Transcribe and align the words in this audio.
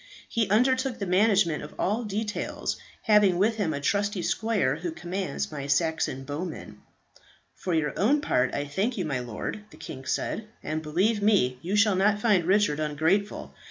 He 0.27 0.49
undertook 0.49 0.97
the 0.97 1.05
management 1.05 1.61
of 1.61 1.75
all 1.77 2.03
details, 2.05 2.77
having 3.03 3.37
with 3.37 3.57
him 3.57 3.71
a 3.71 3.79
trusty 3.79 4.23
squire 4.23 4.77
who 4.77 4.89
commands 4.91 5.51
my 5.51 5.67
Saxon 5.67 6.23
bowmen." 6.23 6.81
"For 7.53 7.75
your 7.75 7.93
own 7.99 8.19
part 8.19 8.51
I 8.55 8.65
thank 8.65 8.97
you, 8.97 9.05
my 9.05 9.19
lord," 9.19 9.61
the 9.69 9.77
king 9.77 10.05
said, 10.05 10.47
"and, 10.63 10.81
believe 10.81 11.21
me, 11.21 11.59
you 11.61 11.75
shall 11.75 11.95
not 11.95 12.19
find 12.19 12.45
Richard 12.45 12.79
ungrateful. 12.79 13.53